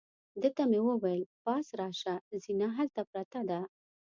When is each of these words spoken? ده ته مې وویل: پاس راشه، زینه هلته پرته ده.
ده 0.41 0.49
ته 0.55 0.63
مې 0.71 0.79
وویل: 0.87 1.23
پاس 1.43 1.65
راشه، 1.79 2.15
زینه 2.43 2.67
هلته 2.77 3.01
پرته 3.11 3.39
ده. 3.49 3.59